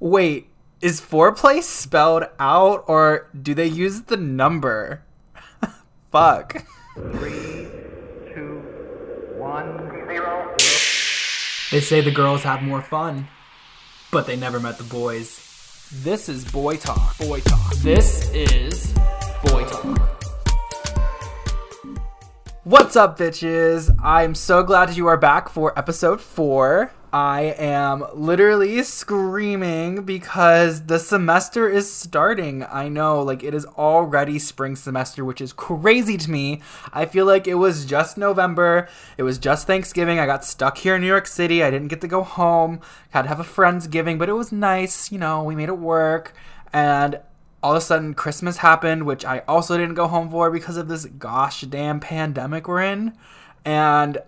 [0.00, 0.48] Wait,
[0.80, 5.02] is foreplay spelled out or do they use the number?
[6.12, 6.64] Fuck.
[6.94, 7.66] Three,
[8.32, 8.62] two,
[9.36, 10.54] one, zero.
[11.72, 13.26] They say the girls have more fun,
[14.12, 15.90] but they never met the boys.
[15.92, 17.18] This is Boy Talk.
[17.18, 17.74] Boy Talk.
[17.78, 18.94] This is
[19.42, 20.24] Boy Talk.
[22.62, 23.92] What's up, bitches?
[24.00, 26.92] I'm so glad you are back for episode four.
[27.12, 32.64] I am literally screaming because the semester is starting.
[32.64, 36.60] I know, like, it is already spring semester, which is crazy to me.
[36.92, 40.18] I feel like it was just November, it was just Thanksgiving.
[40.18, 41.62] I got stuck here in New York City.
[41.62, 45.10] I didn't get to go home, had to have a Friendsgiving, but it was nice.
[45.10, 46.34] You know, we made it work.
[46.74, 47.20] And
[47.62, 50.88] all of a sudden, Christmas happened, which I also didn't go home for because of
[50.88, 53.14] this gosh damn pandemic we're in.
[53.64, 54.18] And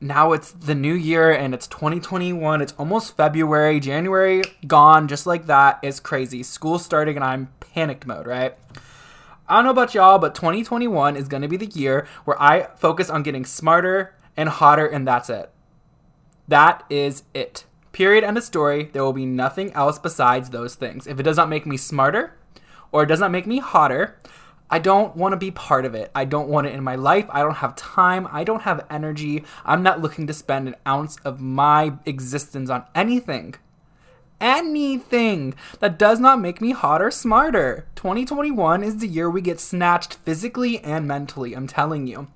[0.00, 2.60] now it's the new year and it's 2021.
[2.60, 3.80] It's almost February.
[3.80, 6.42] January gone just like that is crazy.
[6.42, 8.56] School starting and I'm panicked mode, right?
[9.48, 12.68] I don't know about y'all, but 2021 is going to be the year where I
[12.76, 15.50] focus on getting smarter and hotter, and that's it.
[16.48, 17.64] That is it.
[17.92, 18.24] Period.
[18.24, 18.90] End of story.
[18.92, 21.06] There will be nothing else besides those things.
[21.06, 22.36] If it does not make me smarter
[22.90, 24.18] or it does not make me hotter,
[24.74, 26.10] I don't want to be part of it.
[26.16, 27.26] I don't want it in my life.
[27.30, 28.26] I don't have time.
[28.32, 29.44] I don't have energy.
[29.64, 33.54] I'm not looking to spend an ounce of my existence on anything.
[34.40, 37.86] Anything that does not make me hot or smarter.
[37.94, 42.26] 2021 is the year we get snatched physically and mentally, I'm telling you.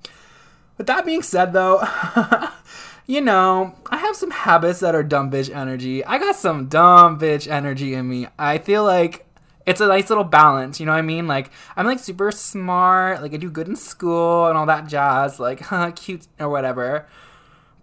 [0.77, 1.85] With that being said, though,
[3.05, 6.05] you know, I have some habits that are dumb bitch energy.
[6.05, 8.27] I got some dumb bitch energy in me.
[8.39, 9.25] I feel like
[9.69, 11.27] it's a nice little balance, you know what I mean?
[11.27, 15.39] Like I'm like super smart, like I do good in school and all that jazz,
[15.39, 17.05] like huh, cute or whatever.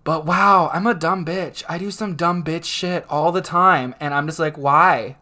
[0.02, 1.62] But wow, I'm a dumb bitch.
[1.68, 5.16] I do some dumb bitch shit all the time and I'm just like, why?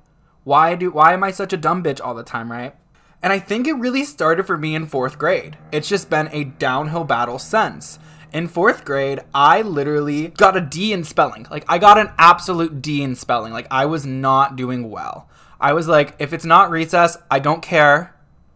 [0.44, 2.74] Why do why am I such a dumb bitch all the time, right?
[3.22, 5.58] And I think it really started for me in 4th grade.
[5.70, 7.98] It's just been a downhill battle since.
[8.32, 11.46] In 4th grade, I literally got a D in spelling.
[11.50, 13.52] Like I got an absolute D in spelling.
[13.52, 15.28] Like I was not doing well.
[15.64, 18.14] I was like, if it's not recess, I don't care.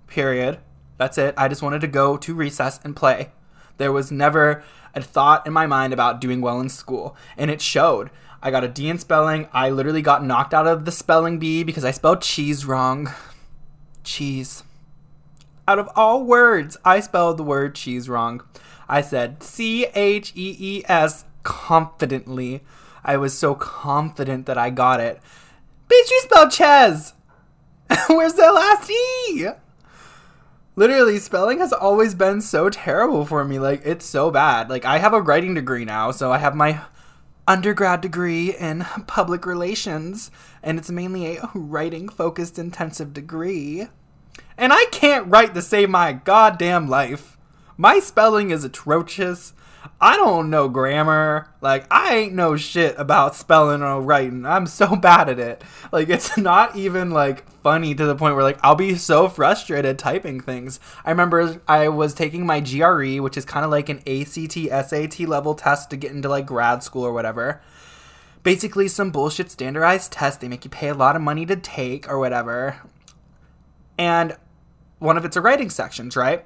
[0.08, 0.58] Period.
[0.98, 1.32] That's it.
[1.38, 3.30] I just wanted to go to recess and play.
[3.78, 4.62] There was never
[4.94, 8.10] a thought in my mind about doing well in school, and it showed.
[8.42, 9.48] I got a D in spelling.
[9.54, 13.10] I literally got knocked out of the spelling bee because I spelled cheese wrong.
[14.04, 14.62] Cheese.
[15.66, 18.42] Out of all words, I spelled the word cheese wrong.
[18.86, 22.62] I said C H E E S confidently.
[23.02, 25.22] I was so confident that I got it.
[25.88, 27.15] Bitch, you spelled Ches.
[28.09, 29.49] Where's the last E?
[30.76, 33.59] Literally, spelling has always been so terrible for me.
[33.59, 34.69] Like, it's so bad.
[34.69, 36.82] Like, I have a writing degree now, so I have my
[37.49, 40.31] undergrad degree in public relations,
[40.62, 43.88] and it's mainly a writing focused intensive degree.
[44.59, 47.38] And I can't write to save my goddamn life.
[47.78, 49.55] My spelling is atrocious.
[50.00, 51.48] I don't know grammar.
[51.60, 54.47] Like, I ain't know shit about spelling or writing.
[54.47, 55.64] I'm so bad at it.
[55.91, 59.98] Like, it's not even, like, funny to the point where, like, I'll be so frustrated
[59.98, 60.78] typing things.
[61.04, 65.20] I remember I was taking my GRE, which is kind of like an ACT, SAT
[65.20, 67.60] level test to get into, like, grad school or whatever.
[68.44, 72.08] Basically, some bullshit standardized test they make you pay a lot of money to take
[72.08, 72.81] or whatever.
[73.98, 74.37] And
[75.00, 76.44] one of it's a writing sections, right?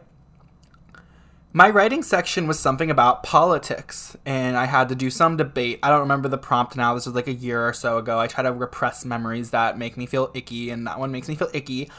[1.54, 5.78] My writing section was something about politics and i had to do some debate.
[5.82, 6.94] I don't remember the prompt now.
[6.94, 8.18] This was like a year or so ago.
[8.18, 11.34] I try to repress memories that make me feel icky and that one makes me
[11.34, 11.90] feel icky.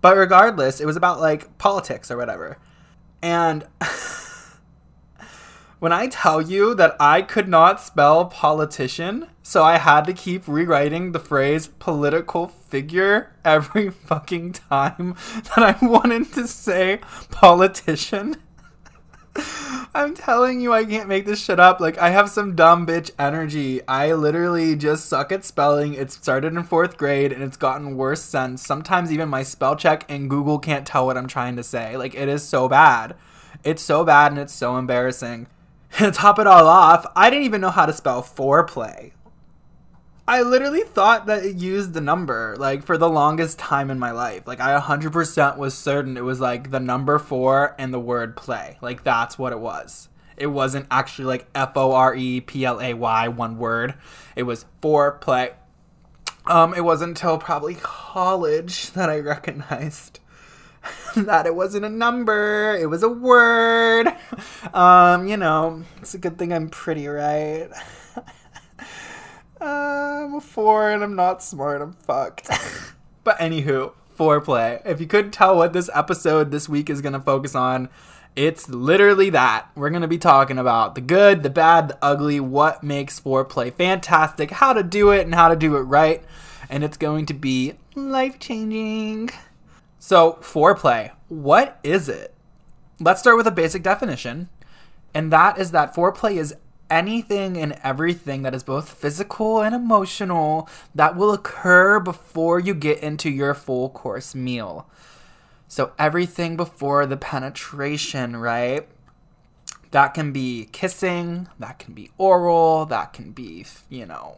[0.00, 2.58] But regardless it was about like politics or whatever.
[3.22, 3.66] And
[5.78, 10.48] when i tell you that i could not spell politician so i had to keep
[10.48, 16.98] rewriting the phrase political figure every fucking time that i wanted to say
[17.30, 18.36] politician
[19.94, 21.80] I'm telling you, I can't make this shit up.
[21.80, 23.80] Like, I have some dumb bitch energy.
[23.88, 25.94] I literally just suck at spelling.
[25.94, 28.64] It started in fourth grade and it's gotten worse since.
[28.64, 31.96] Sometimes even my spell check and Google can't tell what I'm trying to say.
[31.96, 33.16] Like, it is so bad.
[33.64, 35.46] It's so bad and it's so embarrassing.
[35.98, 39.12] And to top it all off, I didn't even know how to spell foreplay.
[40.28, 44.10] I literally thought that it used the number like for the longest time in my
[44.10, 44.46] life.
[44.46, 48.78] Like I 100% was certain it was like the number 4 and the word play.
[48.80, 50.08] Like that's what it was.
[50.36, 53.94] It wasn't actually like F O R E P L A Y one word.
[54.34, 55.52] It was for play.
[56.46, 60.18] Um it wasn't until probably college that I recognized
[61.16, 64.08] that it wasn't a number, it was a word.
[64.74, 67.70] Um, you know, it's a good thing I'm pretty, right?
[69.60, 71.80] I'm a four and I'm not smart.
[71.80, 72.48] I'm fucked.
[73.24, 74.82] but anywho, foreplay.
[74.84, 77.88] If you couldn't tell what this episode this week is going to focus on,
[78.34, 79.68] it's literally that.
[79.74, 83.72] We're going to be talking about the good, the bad, the ugly, what makes foreplay
[83.72, 86.22] fantastic, how to do it, and how to do it right.
[86.68, 89.30] And it's going to be life changing.
[89.98, 92.34] So, foreplay, what is it?
[93.00, 94.50] Let's start with a basic definition.
[95.14, 96.54] And that is that foreplay is
[96.90, 103.00] anything and everything that is both physical and emotional that will occur before you get
[103.00, 104.88] into your full course meal.
[105.68, 108.86] So, everything before the penetration, right?
[109.90, 114.36] That can be kissing, that can be oral, that can be, you know,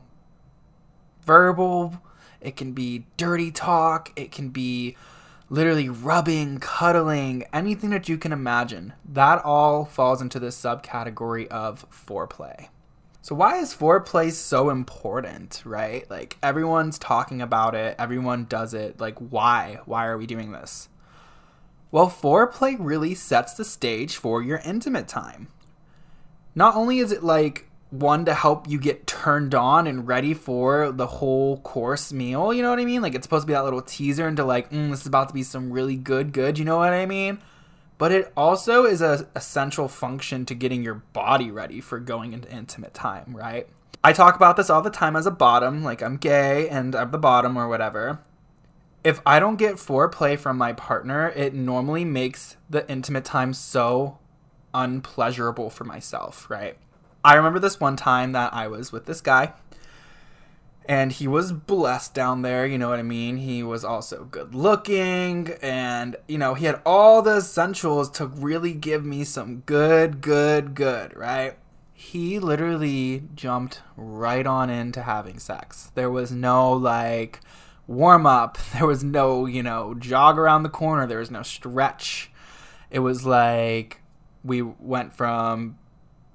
[1.24, 2.00] verbal,
[2.40, 4.96] it can be dirty talk, it can be
[5.50, 8.92] literally rubbing, cuddling, anything that you can imagine.
[9.04, 12.68] That all falls into this subcategory of foreplay.
[13.22, 16.08] So, why is foreplay so important, right?
[16.10, 19.00] Like, everyone's talking about it, everyone does it.
[19.00, 19.80] Like, why?
[19.84, 20.88] Why are we doing this?
[21.90, 25.48] Well, foreplay really sets the stage for your intimate time.
[26.54, 30.92] Not only is it like one to help you get turned on and ready for
[30.92, 32.52] the whole course meal.
[32.52, 33.00] You know what I mean?
[33.00, 35.34] Like it's supposed to be that little teaser into like, mm, this is about to
[35.34, 36.58] be some really good, good.
[36.58, 37.38] You know what I mean?
[37.96, 42.50] But it also is a essential function to getting your body ready for going into
[42.50, 43.66] intimate time, right?
[44.04, 47.10] I talk about this all the time as a bottom, like I'm gay and I'm
[47.10, 48.20] the bottom or whatever.
[49.02, 54.18] If I don't get foreplay from my partner, it normally makes the intimate time so
[54.74, 56.76] unpleasurable for myself, right?
[57.28, 59.52] I remember this one time that I was with this guy
[60.88, 63.36] and he was blessed down there, you know what I mean?
[63.36, 68.72] He was also good looking and you know, he had all the essentials to really
[68.72, 71.58] give me some good, good, good, right?
[71.92, 75.92] He literally jumped right on into having sex.
[75.94, 77.40] There was no like
[77.86, 82.30] warm up, there was no, you know, jog around the corner, there was no stretch.
[82.90, 84.00] It was like
[84.42, 85.76] we went from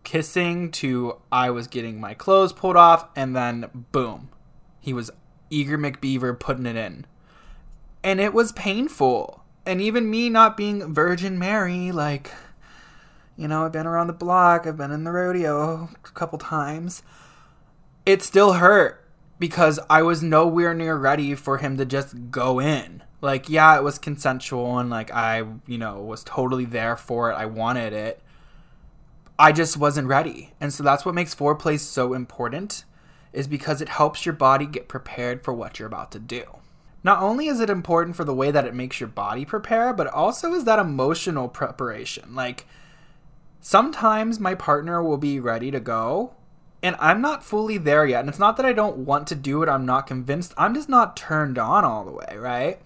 [0.03, 4.29] kissing to I was getting my clothes pulled off, and then boom,
[4.79, 5.11] he was
[5.49, 7.05] eager McBeaver putting it in.
[8.03, 9.43] And it was painful.
[9.65, 12.31] And even me not being Virgin Mary, like,
[13.37, 17.01] you know, I've been around the block, I've been in the rodeo a couple times.
[18.05, 19.07] It still hurt
[19.39, 23.03] because I was nowhere near ready for him to just go in.
[23.21, 27.35] Like, yeah, it was consensual and like I, you know, was totally there for it.
[27.35, 28.21] I wanted it.
[29.43, 30.53] I just wasn't ready.
[30.61, 32.85] And so that's what makes foreplay so important
[33.33, 36.45] is because it helps your body get prepared for what you're about to do.
[37.03, 40.07] Not only is it important for the way that it makes your body prepare, but
[40.07, 42.33] also is that emotional preparation.
[42.33, 42.65] Like
[43.59, 46.35] sometimes my partner will be ready to go
[46.81, 48.21] and I'm not fully there yet.
[48.21, 50.53] And it's not that I don't want to do it, I'm not convinced.
[50.57, 52.79] I'm just not turned on all the way, right?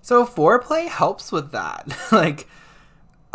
[0.00, 1.96] So foreplay helps with that.
[2.10, 2.48] like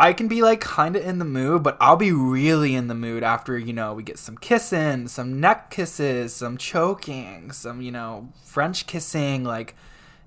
[0.00, 2.94] I can be like kind of in the mood, but I'll be really in the
[2.94, 7.90] mood after, you know, we get some kissing, some neck kisses, some choking, some, you
[7.90, 9.74] know, French kissing, like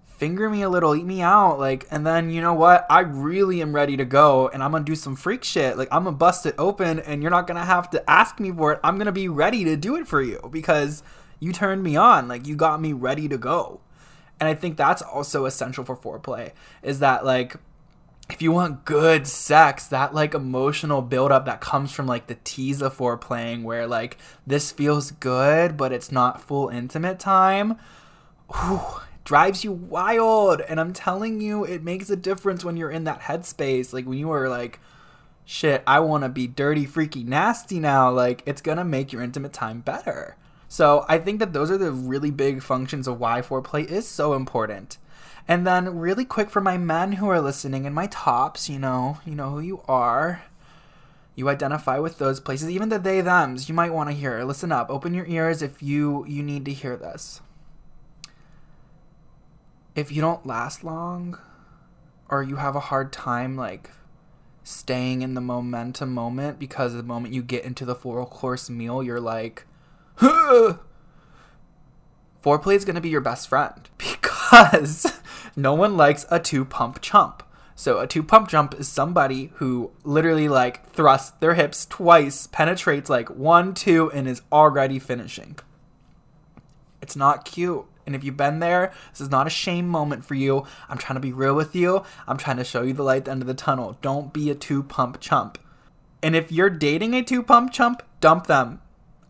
[0.06, 2.86] finger me a little, eat me out, like, and then you know what?
[2.90, 5.78] I really am ready to go and I'm gonna do some freak shit.
[5.78, 8.74] Like, I'm gonna bust it open and you're not gonna have to ask me for
[8.74, 8.80] it.
[8.84, 11.02] I'm gonna be ready to do it for you because
[11.40, 12.28] you turned me on.
[12.28, 13.80] Like, you got me ready to go.
[14.38, 16.52] And I think that's also essential for foreplay
[16.84, 17.56] is that, like,
[18.34, 22.82] if you want good sex, that like emotional buildup that comes from like the tease
[22.82, 27.78] of foreplaying, where like this feels good, but it's not full intimate time,
[28.54, 28.82] whew,
[29.24, 30.62] drives you wild.
[30.62, 33.94] And I'm telling you, it makes a difference when you're in that headspace.
[33.94, 34.80] Like when you are like,
[35.46, 38.12] shit, I want to be dirty, freaky, nasty now.
[38.12, 40.36] Like it's gonna make your intimate time better.
[40.68, 44.34] So I think that those are the really big functions of why foreplay is so
[44.34, 44.98] important.
[45.52, 49.18] And then, really quick for my men who are listening and my tops, you know,
[49.26, 50.44] you know who you are.
[51.36, 53.68] You identify with those places, even the they them's.
[53.68, 54.46] You might want to hear.
[54.46, 54.90] Listen up.
[54.90, 57.42] Open your ears if you you need to hear this.
[59.94, 61.38] If you don't last long,
[62.30, 63.90] or you have a hard time like
[64.64, 69.04] staying in the momentum moment because the moment you get into the four course meal,
[69.04, 69.66] you're like,
[70.16, 70.76] huh!
[72.42, 75.21] foreplay is going to be your best friend because
[75.56, 77.44] no one likes a two pump chump.
[77.76, 83.10] So a two pump jump is somebody who literally like thrusts their hips twice, penetrates
[83.10, 85.58] like one, two, and is already finishing.
[87.02, 87.86] It's not cute.
[88.06, 90.66] And if you've been there, this is not a shame moment for you.
[90.90, 92.04] I'm trying to be real with you.
[92.28, 93.98] I'm trying to show you the light at the end of the tunnel.
[94.02, 95.58] Don't be a two pump chump.
[96.24, 98.82] And if you're dating a two pump chump, dump them.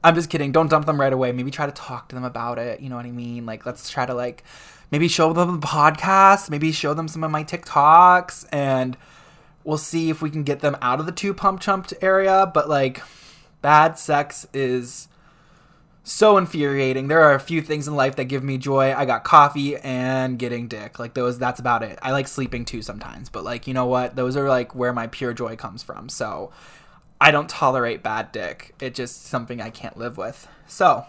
[0.04, 0.52] I'm just kidding.
[0.52, 1.32] Don't dump them right away.
[1.32, 2.80] Maybe try to talk to them about it.
[2.80, 3.46] You know what I mean?
[3.46, 4.44] Like, let's try to like
[4.92, 8.98] maybe show them the podcast, maybe show them some of my TikToks, and
[9.64, 12.50] we'll see if we can get them out of the two pump chumped area.
[12.54, 13.02] But like,
[13.62, 15.08] bad sex is
[16.04, 17.08] so infuriating.
[17.08, 18.94] There are a few things in life that give me joy.
[18.94, 21.00] I got coffee and getting dick.
[21.00, 22.00] Like those that's about it.
[22.02, 24.16] I like sleeping too sometimes, but like you know what?
[24.16, 26.10] Those are like where my pure joy comes from.
[26.10, 26.52] So
[27.20, 28.74] I don't tolerate bad dick.
[28.80, 30.48] It's just something I can't live with.
[30.66, 31.06] So,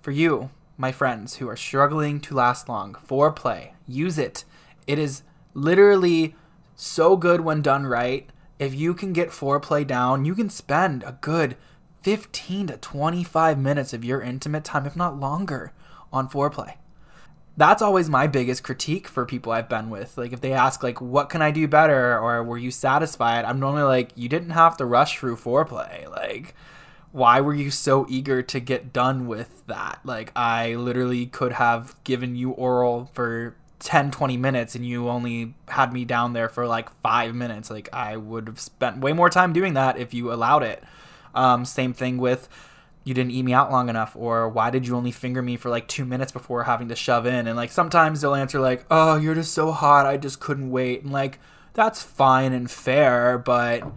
[0.00, 0.48] for you,
[0.80, 4.44] my friends who are struggling to last long, foreplay, use it.
[4.86, 5.22] It is
[5.52, 6.34] literally
[6.74, 8.30] so good when done right.
[8.58, 11.56] If you can get foreplay down, you can spend a good
[12.00, 15.72] 15 to 25 minutes of your intimate time, if not longer,
[16.10, 16.76] on foreplay.
[17.58, 20.16] That's always my biggest critique for people I've been with.
[20.16, 23.44] Like if they ask like what can I do better or were you satisfied?
[23.44, 26.08] I'm normally like you didn't have to rush through foreplay.
[26.08, 26.54] Like
[27.12, 30.00] why were you so eager to get done with that?
[30.04, 35.54] Like I literally could have given you oral for 10 20 minutes and you only
[35.68, 37.70] had me down there for like 5 minutes.
[37.70, 40.84] Like I would have spent way more time doing that if you allowed it.
[41.34, 42.48] Um, same thing with
[43.04, 45.70] you didn't eat me out long enough or why did you only finger me for
[45.70, 49.16] like two minutes before having to shove in and like sometimes they'll answer like oh
[49.16, 51.38] you're just so hot i just couldn't wait and like
[51.72, 53.90] that's fine and fair but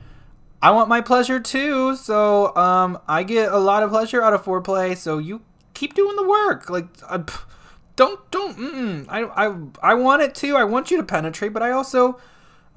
[0.64, 4.44] i want my pleasure too so um i get a lot of pleasure out of
[4.44, 5.42] foreplay so you
[5.76, 7.24] keep doing the work like I,
[7.96, 9.06] don't don't mm-mm.
[9.08, 12.20] I, I i want it too i want you to penetrate but i also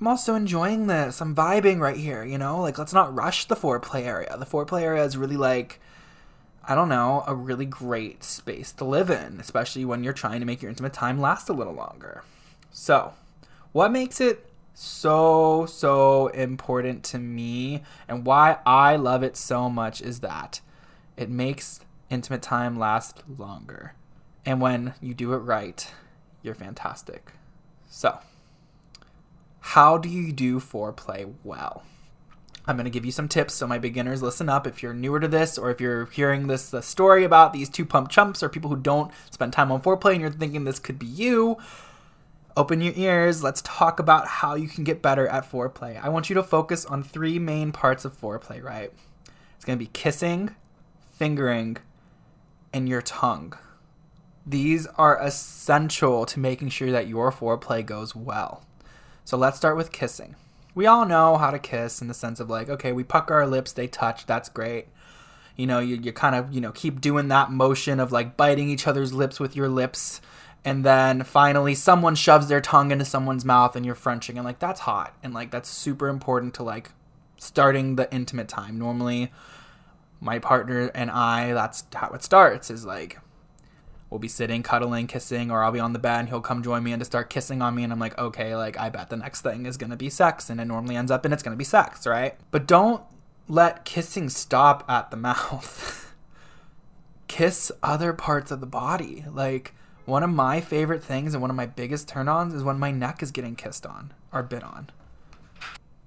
[0.01, 1.21] I'm also enjoying this.
[1.21, 2.61] I'm vibing right here, you know?
[2.61, 4.37] Like, let's not rush the foreplay area.
[4.39, 5.81] The foreplay area is really like,
[6.65, 10.47] I don't know, a really great space to live in, especially when you're trying to
[10.47, 12.23] make your intimate time last a little longer.
[12.71, 13.15] So,
[13.73, 14.46] what makes it
[14.79, 20.61] so, so important to me and why I love it so much is that
[21.17, 21.81] it makes
[22.11, 23.95] intimate time last longer.
[24.45, 25.91] And when you do it right,
[26.43, 27.33] you're fantastic.
[27.89, 28.19] So,
[29.61, 31.83] how do you do foreplay well?
[32.67, 34.67] I'm going to give you some tips so my beginners listen up.
[34.67, 37.87] If you're newer to this or if you're hearing this the story about these two
[37.87, 40.99] pump chumps or people who don't spend time on foreplay and you're thinking this could
[40.99, 41.57] be you,
[42.57, 43.43] open your ears.
[43.43, 46.03] Let's talk about how you can get better at foreplay.
[46.03, 48.93] I want you to focus on three main parts of foreplay, right?
[49.57, 50.55] It's going to be kissing,
[51.13, 51.77] fingering,
[52.73, 53.55] and your tongue.
[54.47, 58.63] These are essential to making sure that your foreplay goes well.
[59.25, 60.37] So let's start with kissing.
[60.75, 63.47] We all know how to kiss in the sense of like, okay, we pucker our
[63.47, 64.89] lips, they touch, that's great.
[65.57, 68.69] You know, you, you kind of, you know, keep doing that motion of like biting
[68.69, 70.21] each other's lips with your lips.
[70.67, 74.37] And then finally, someone shoves their tongue into someone's mouth and you're Frenching.
[74.37, 75.17] And like, that's hot.
[75.23, 76.91] And like, that's super important to like
[77.37, 78.77] starting the intimate time.
[78.77, 79.33] Normally,
[80.21, 83.21] my partner and I, that's how it starts is like,
[84.11, 86.83] we'll be sitting, cuddling, kissing, or I'll be on the bed and he'll come join
[86.83, 87.85] me and to start kissing on me.
[87.85, 90.51] And I'm like, okay, like I bet the next thing is gonna be sex.
[90.51, 92.35] And it normally ends up and it's gonna be sex, right?
[92.51, 93.05] But don't
[93.47, 96.13] let kissing stop at the mouth.
[97.29, 99.25] Kiss other parts of the body.
[99.33, 99.73] Like
[100.07, 102.91] one of my favorite things and one of my biggest turn ons is when my
[102.91, 104.91] neck is getting kissed on or bit on.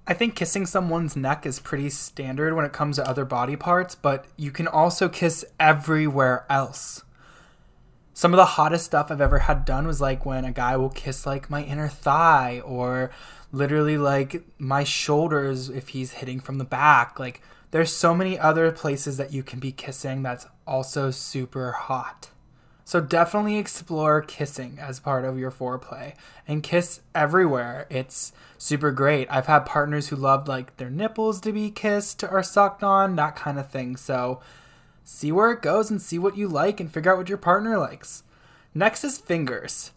[0.07, 3.93] I think kissing someone's neck is pretty standard when it comes to other body parts,
[3.93, 7.03] but you can also kiss everywhere else
[8.19, 10.89] some of the hottest stuff I've ever had done was like when a guy will
[10.89, 13.11] kiss like my inner thigh or
[13.53, 17.17] literally like my shoulders if he's hitting from the back.
[17.17, 17.41] Like
[17.71, 22.31] there's so many other places that you can be kissing that's also super hot.
[22.89, 26.15] So definitely explore kissing as part of your foreplay
[26.47, 27.85] and kiss everywhere.
[27.87, 29.27] It's super great.
[29.29, 33.35] I've had partners who loved like their nipples to be kissed or sucked on, that
[33.35, 33.95] kind of thing.
[33.95, 34.41] So
[35.03, 37.77] see where it goes and see what you like and figure out what your partner
[37.77, 38.23] likes.
[38.73, 39.91] Next is fingers.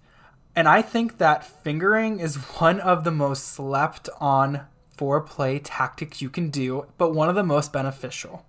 [0.54, 4.66] And I think that fingering is one of the most slept on
[4.98, 8.44] foreplay tactics you can do, but one of the most beneficial.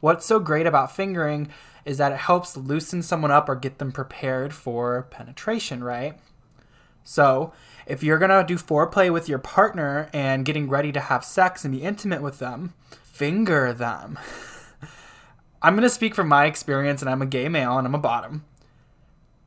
[0.00, 1.48] What's so great about fingering
[1.84, 6.18] is that it helps loosen someone up or get them prepared for penetration, right?
[7.04, 7.52] So,
[7.86, 11.74] if you're gonna do foreplay with your partner and getting ready to have sex and
[11.74, 14.18] be intimate with them, finger them.
[15.62, 18.44] I'm to speak from my experience, and I'm a gay male and I'm a bottom.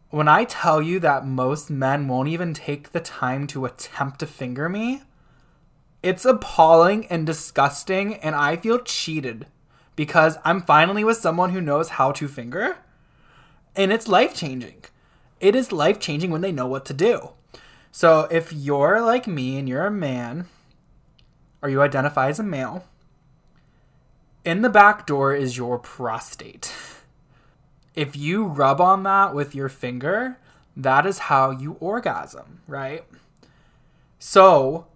[0.09, 4.27] When I tell you that most men won't even take the time to attempt to
[4.27, 5.01] finger me,
[6.03, 9.47] it's appalling and disgusting, and I feel cheated
[9.95, 12.77] because I'm finally with someone who knows how to finger,
[13.75, 14.83] and it's life changing.
[15.39, 17.31] It is life changing when they know what to do.
[17.91, 20.47] So if you're like me and you're a man,
[21.61, 22.85] or you identify as a male,
[24.43, 26.71] in the back door is your prostate.
[27.95, 30.37] if you rub on that with your finger,
[30.75, 33.03] that is how you orgasm, right?
[34.19, 34.87] So,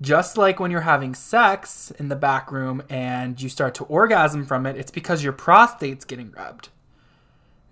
[0.00, 4.44] just like when you're having sex in the back room and you start to orgasm
[4.44, 6.68] from it, it's because your prostate's getting rubbed.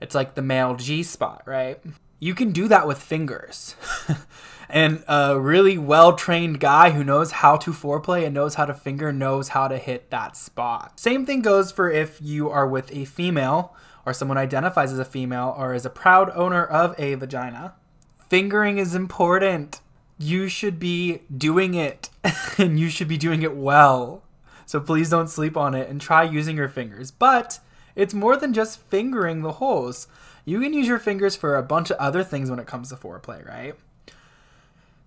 [0.00, 1.80] It's like the male G spot, right?
[2.18, 3.76] You can do that with fingers.
[4.68, 8.74] and a really well trained guy who knows how to foreplay and knows how to
[8.74, 10.98] finger knows how to hit that spot.
[10.98, 13.74] Same thing goes for if you are with a female
[14.06, 17.74] or someone identifies as a female or is a proud owner of a vagina.
[18.28, 19.80] Fingering is important
[20.18, 22.10] you should be doing it
[22.58, 24.22] and you should be doing it well.
[24.66, 27.10] So please don't sleep on it and try using your fingers.
[27.10, 27.60] But
[27.94, 30.08] it's more than just fingering the holes.
[30.44, 32.96] You can use your fingers for a bunch of other things when it comes to
[32.96, 33.74] foreplay, right?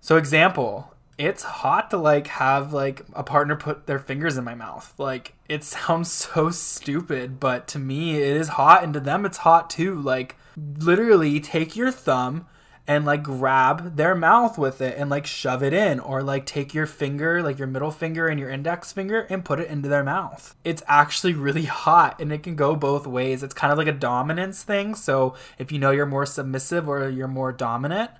[0.00, 4.54] So example, it's hot to like have like a partner put their fingers in my
[4.54, 4.94] mouth.
[4.98, 9.38] Like it sounds so stupid, but to me it is hot and to them it's
[9.38, 10.00] hot too.
[10.00, 12.46] Like literally take your thumb
[12.88, 16.72] and like grab their mouth with it and like shove it in or like take
[16.72, 20.02] your finger like your middle finger and your index finger and put it into their
[20.02, 20.56] mouth.
[20.64, 23.42] It's actually really hot and it can go both ways.
[23.42, 24.94] It's kind of like a dominance thing.
[24.94, 28.10] So if you know you're more submissive or you're more dominant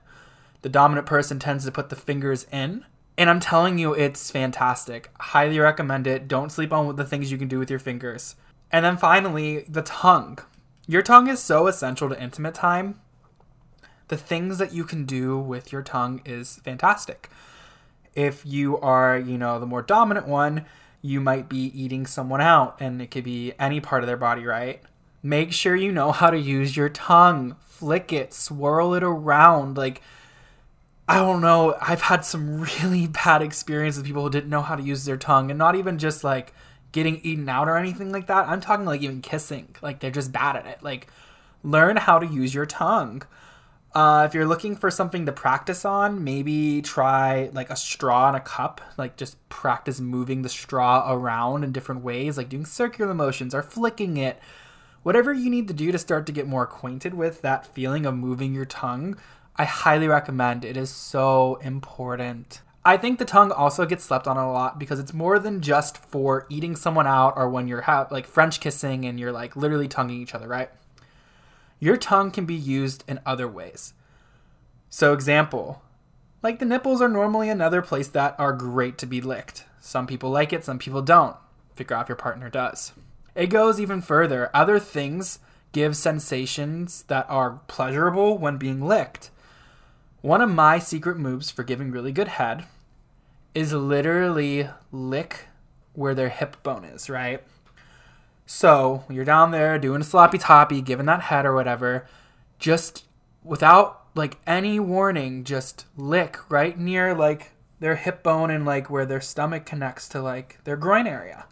[0.60, 2.84] the dominant person tends to put the fingers in.
[3.16, 5.10] And i'm telling you it's fantastic.
[5.18, 6.28] Highly recommend it.
[6.28, 8.36] Don't sleep on the things you can do with your fingers.
[8.70, 10.38] And then finally the tongue.
[10.86, 13.00] Your tongue is so essential to intimate time
[14.08, 17.30] the things that you can do with your tongue is fantastic.
[18.14, 20.64] If you are, you know, the more dominant one,
[21.02, 24.44] you might be eating someone out and it could be any part of their body,
[24.44, 24.82] right?
[25.22, 27.56] Make sure you know how to use your tongue.
[27.66, 29.76] Flick it, swirl it around.
[29.76, 30.02] Like,
[31.08, 31.76] I don't know.
[31.80, 35.16] I've had some really bad experiences with people who didn't know how to use their
[35.16, 36.52] tongue and not even just like
[36.90, 38.48] getting eaten out or anything like that.
[38.48, 39.76] I'm talking like even kissing.
[39.82, 40.82] Like, they're just bad at it.
[40.82, 41.08] Like,
[41.62, 43.22] learn how to use your tongue.
[43.94, 48.34] Uh, if you're looking for something to practice on, maybe try like a straw in
[48.34, 48.80] a cup.
[48.96, 53.62] Like just practice moving the straw around in different ways, like doing circular motions or
[53.62, 54.38] flicking it.
[55.02, 58.14] Whatever you need to do to start to get more acquainted with that feeling of
[58.14, 59.16] moving your tongue,
[59.56, 60.64] I highly recommend.
[60.64, 62.60] It is so important.
[62.84, 65.98] I think the tongue also gets slept on a lot because it's more than just
[65.98, 69.88] for eating someone out or when you're ha- like French kissing and you're like literally
[69.88, 70.70] tonguing each other, right?
[71.80, 73.94] Your tongue can be used in other ways.
[74.90, 75.82] So, example,
[76.42, 79.64] like the nipples are normally another place that are great to be licked.
[79.80, 81.36] Some people like it, some people don't.
[81.74, 82.92] Figure out if your partner does.
[83.34, 84.50] It goes even further.
[84.52, 85.38] Other things
[85.72, 89.30] give sensations that are pleasurable when being licked.
[90.20, 92.64] One of my secret moves for giving really good head
[93.54, 95.46] is literally lick
[95.92, 97.42] where their hip bone is, right?
[98.50, 102.06] So you're down there doing a sloppy toppy, giving that head or whatever,
[102.58, 103.04] just
[103.44, 109.04] without like any warning, just lick right near like their hip bone and like where
[109.04, 111.44] their stomach connects to like their groin area.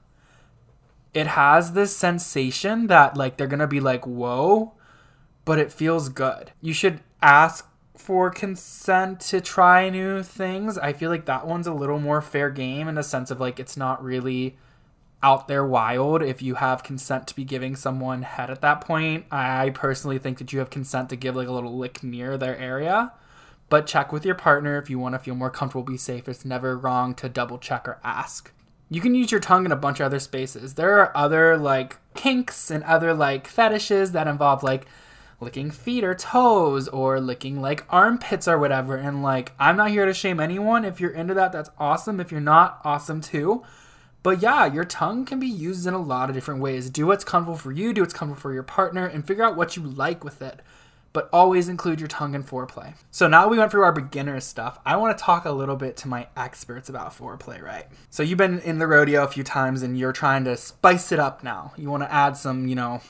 [1.12, 4.72] It has this sensation that like they're gonna be like, whoa,
[5.44, 6.52] but it feels good.
[6.62, 10.78] You should ask for consent to try new things.
[10.78, 13.60] I feel like that one's a little more fair game in the sense of like
[13.60, 14.56] it's not really
[15.22, 19.24] out there wild if you have consent to be giving someone head at that point.
[19.30, 22.56] I personally think that you have consent to give like a little lick near their
[22.56, 23.12] area.
[23.68, 26.28] But check with your partner if you want to feel more comfortable, be safe.
[26.28, 28.52] It's never wrong to double check or ask.
[28.88, 30.74] You can use your tongue in a bunch of other spaces.
[30.74, 34.86] There are other like kinks and other like fetishes that involve like
[35.40, 38.96] licking feet or toes or licking like armpits or whatever.
[38.96, 40.84] And like, I'm not here to shame anyone.
[40.84, 42.20] If you're into that, that's awesome.
[42.20, 43.64] If you're not, awesome too.
[44.26, 46.90] But yeah, your tongue can be used in a lot of different ways.
[46.90, 49.76] Do what's comfortable for you, do what's comfortable for your partner, and figure out what
[49.76, 50.62] you like with it.
[51.12, 52.94] But always include your tongue in foreplay.
[53.12, 54.80] So now we went through our beginner stuff.
[54.84, 57.86] I want to talk a little bit to my experts about foreplay, right?
[58.10, 61.20] So you've been in the rodeo a few times and you're trying to spice it
[61.20, 61.72] up now.
[61.76, 63.02] You want to add some, you know,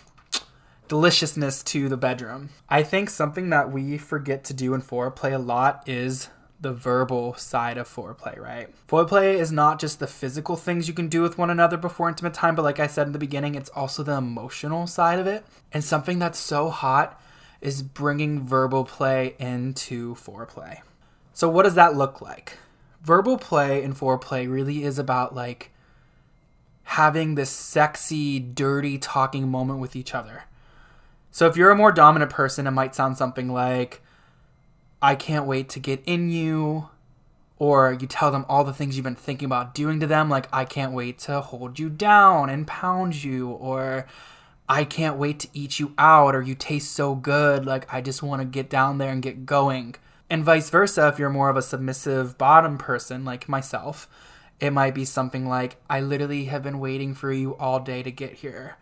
[0.87, 2.51] deliciousness to the bedroom.
[2.69, 6.29] I think something that we forget to do in foreplay a lot is
[6.61, 8.69] the verbal side of foreplay, right?
[8.89, 12.35] Foreplay is not just the physical things you can do with one another before intimate
[12.35, 15.45] time, but like I said in the beginning, it's also the emotional side of it.
[15.73, 17.21] And something that's so hot
[17.61, 20.81] is bringing verbal play into foreplay.
[21.33, 22.57] So, what does that look like?
[23.03, 25.71] Verbal play in foreplay really is about like
[26.85, 30.45] having this sexy, dirty talking moment with each other.
[31.31, 34.01] So, if you're a more dominant person, it might sound something like,
[35.01, 36.89] I can't wait to get in you.
[37.59, 40.47] Or you tell them all the things you've been thinking about doing to them, like,
[40.53, 43.49] I can't wait to hold you down and pound you.
[43.49, 44.07] Or
[44.69, 48.23] I can't wait to eat you out, or you taste so good, like I just
[48.23, 49.95] want to get down there and get going.
[50.29, 54.09] And vice versa, if you're more of a submissive bottom person like myself,
[54.59, 58.11] it might be something like, I literally have been waiting for you all day to
[58.11, 58.77] get here.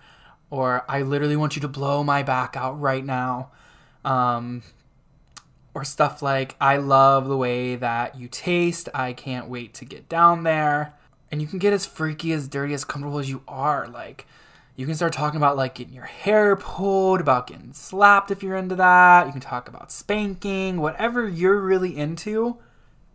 [0.48, 3.50] Or I literally want you to blow my back out right now.
[4.04, 4.62] Um,
[5.74, 8.88] or stuff like, I love the way that you taste.
[8.94, 10.94] I can't wait to get down there.
[11.30, 13.88] And you can get as freaky, as dirty, as comfortable as you are.
[13.88, 14.26] Like,
[14.76, 18.56] you can start talking about like getting your hair pulled, about getting slapped if you're
[18.56, 19.26] into that.
[19.26, 22.58] You can talk about spanking, whatever you're really into.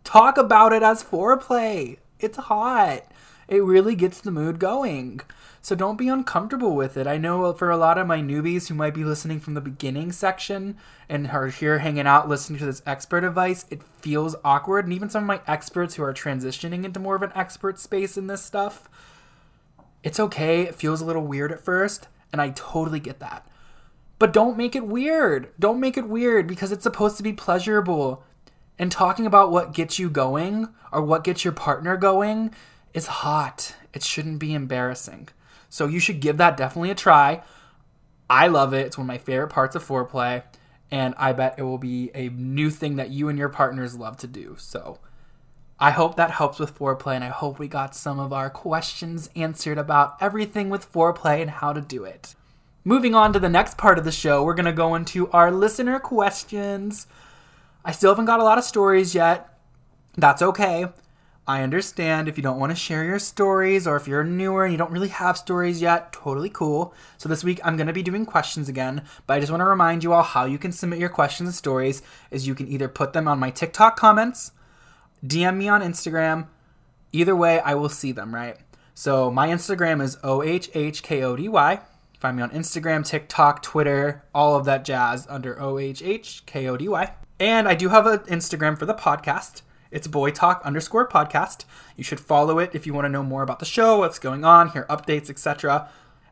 [0.04, 1.98] Talk about it as foreplay.
[2.18, 3.04] It's hot.
[3.48, 5.20] It really gets the mood going.
[5.62, 7.06] So don't be uncomfortable with it.
[7.06, 10.10] I know for a lot of my newbies who might be listening from the beginning
[10.10, 14.86] section and are here hanging out listening to this expert advice, it feels awkward.
[14.86, 18.16] And even some of my experts who are transitioning into more of an expert space
[18.16, 18.88] in this stuff,
[20.02, 20.62] it's okay.
[20.62, 23.46] It feels a little weird at first, and I totally get that.
[24.18, 25.50] But don't make it weird.
[25.58, 28.24] Don't make it weird because it's supposed to be pleasurable.
[28.78, 32.54] And talking about what gets you going or what gets your partner going
[32.94, 33.74] is hot.
[33.92, 35.28] It shouldn't be embarrassing.
[35.70, 37.42] So you should give that definitely a try.
[38.28, 38.86] I love it.
[38.86, 40.42] It's one of my favorite parts of foreplay.
[40.90, 44.18] And I bet it will be a new thing that you and your partners love
[44.18, 44.56] to do.
[44.58, 44.98] So
[45.82, 49.30] I hope that helps with foreplay, and I hope we got some of our questions
[49.34, 52.34] answered about everything with foreplay and how to do it.
[52.84, 55.50] Moving on to the next part of the show, we're going to go into our
[55.50, 57.06] listener questions.
[57.82, 59.58] I still haven't got a lot of stories yet.
[60.18, 60.86] That's okay.
[61.50, 64.70] I understand if you don't want to share your stories or if you're newer and
[64.72, 66.94] you don't really have stories yet, totally cool.
[67.18, 69.64] So this week I'm going to be doing questions again, but I just want to
[69.64, 72.86] remind you all how you can submit your questions and stories is you can either
[72.86, 74.52] put them on my TikTok comments,
[75.26, 76.46] DM me on Instagram.
[77.10, 78.56] Either way, I will see them, right?
[78.94, 81.80] So my Instagram is OHHKODY.
[82.20, 87.10] Find me on Instagram, TikTok, Twitter, all of that jazz under OHHKODY.
[87.40, 89.62] And I do have an Instagram for the podcast.
[89.90, 91.64] It's Boy Talk underscore podcast.
[91.96, 94.44] You should follow it if you want to know more about the show, what's going
[94.44, 95.88] on, hear updates, etc.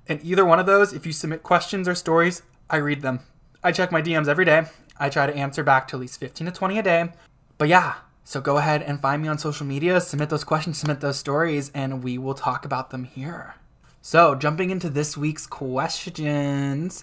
[0.07, 3.21] And either one of those, if you submit questions or stories, I read them.
[3.63, 4.67] I check my DMs every day.
[5.01, 7.13] I try to answer back to at least 15 to 20 a day.
[7.57, 11.01] But yeah, so go ahead and find me on social media, submit those questions, submit
[11.01, 13.57] those stories, and we will talk about them here.
[14.01, 17.03] So, jumping into this week's questions.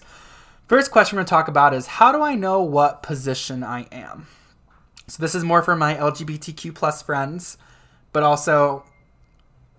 [0.68, 3.82] First question we're going to talk about is how do I know what position I
[3.92, 4.26] am?
[5.08, 7.58] So this is more for my LGBTQ plus friends,
[8.12, 8.84] but also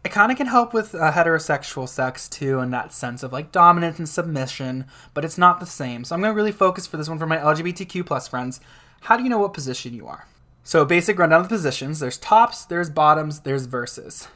[0.04, 3.52] it kind of can help with uh, heterosexual sex too, in that sense of like
[3.52, 6.06] dominance and submission, but it's not the same.
[6.06, 8.62] So I'm to really focus for this one for my LGBTQ plus friends.
[9.02, 10.28] How do you know what position you are?
[10.64, 14.28] So, basic rundown of the positions there's tops, there's bottoms, there's verses.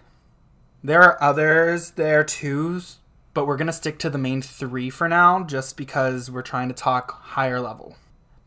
[0.84, 2.82] There are others there too,
[3.34, 6.73] but we're to stick to the main three for now just because we're trying to
[6.73, 7.95] talk higher level.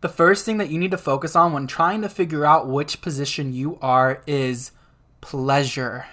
[0.04, 3.00] The first thing that you need to focus on when trying to figure out which
[3.00, 4.70] position you are is
[5.22, 6.04] pleasure.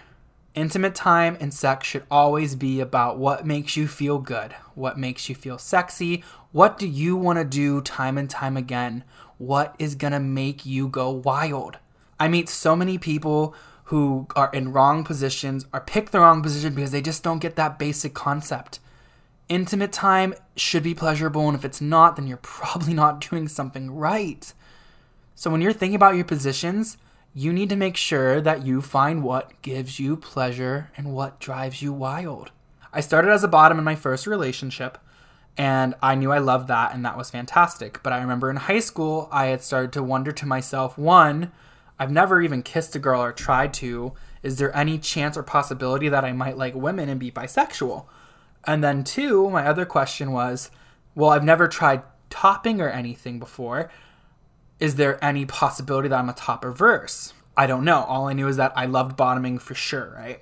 [0.55, 5.27] Intimate time and sex should always be about what makes you feel good, what makes
[5.27, 6.23] you feel sexy,
[6.53, 9.03] what do you want to do time and time again,
[9.37, 11.77] what is going to make you go wild.
[12.17, 16.73] I meet so many people who are in wrong positions or pick the wrong position
[16.73, 18.79] because they just don't get that basic concept.
[19.51, 23.93] Intimate time should be pleasurable, and if it's not, then you're probably not doing something
[23.93, 24.53] right.
[25.35, 26.97] So when you're thinking about your positions,
[27.33, 31.81] you need to make sure that you find what gives you pleasure and what drives
[31.81, 32.51] you wild.
[32.93, 34.97] I started as a bottom in my first relationship,
[35.57, 38.01] and I knew I loved that, and that was fantastic.
[38.01, 41.51] But I remember in high school, I had started to wonder to myself one,
[41.99, 44.13] I've never even kissed a girl or tried to.
[44.43, 48.05] Is there any chance or possibility that I might like women and be bisexual?
[48.65, 50.71] And then two, my other question was,
[51.15, 53.91] well, I've never tried topping or anything before.
[54.79, 57.33] Is there any possibility that I'm a top or verse?
[57.55, 58.03] I don't know.
[58.03, 60.41] All I knew is that I loved bottoming for sure, right?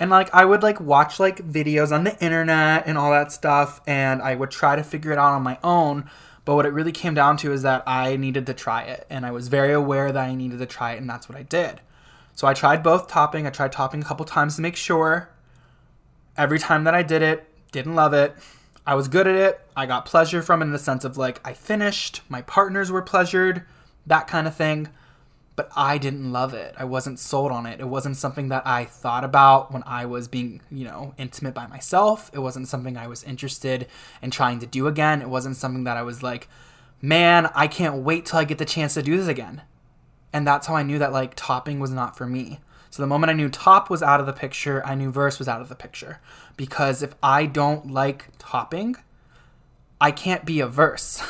[0.00, 3.80] And like I would like watch like videos on the internet and all that stuff
[3.86, 6.08] and I would try to figure it out on my own,
[6.44, 9.26] but what it really came down to is that I needed to try it and
[9.26, 11.80] I was very aware that I needed to try it and that's what I did.
[12.34, 13.46] So I tried both topping.
[13.46, 15.30] I tried topping a couple times to make sure.
[16.38, 18.34] Every time that I did it, didn't love it.
[18.86, 19.60] I was good at it.
[19.76, 23.02] I got pleasure from it in the sense of like I finished, my partners were
[23.02, 23.64] pleasured,
[24.06, 24.88] that kind of thing
[25.58, 26.76] but I didn't love it.
[26.78, 27.80] I wasn't sold on it.
[27.80, 31.66] It wasn't something that I thought about when I was being, you know, intimate by
[31.66, 32.30] myself.
[32.32, 33.88] It wasn't something I was interested
[34.22, 35.20] in trying to do again.
[35.20, 36.46] It wasn't something that I was like,
[37.02, 39.62] man, I can't wait till I get the chance to do this again.
[40.32, 42.60] And that's how I knew that like topping was not for me.
[42.90, 45.48] So the moment I knew top was out of the picture, I knew verse was
[45.48, 46.20] out of the picture.
[46.56, 48.96] Because if I don't like topping,
[50.00, 51.22] I can't be a verse.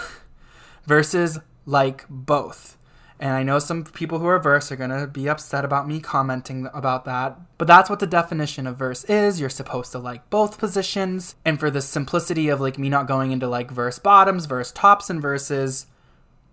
[0.87, 2.79] Verses like both.
[3.21, 5.99] And I know some people who are verse are going to be upset about me
[5.99, 7.37] commenting about that.
[7.59, 9.41] But that's what the definition of verse is.
[9.41, 11.35] You're supposed to like both positions.
[11.45, 15.11] And for the simplicity of like me not going into like verse bottoms, verse tops,
[15.11, 15.87] and verses,